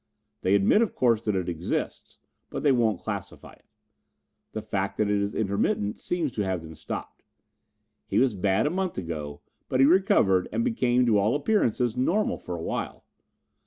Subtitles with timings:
[0.41, 2.17] They admit, of course, that it exists,
[2.49, 3.65] but they won't classify it.
[4.53, 7.21] The fact that it is intermittent seems to have them stopped.
[8.07, 12.39] He was bad a month ago but he recovered and became, to all appearances, normal
[12.39, 13.01] for a time.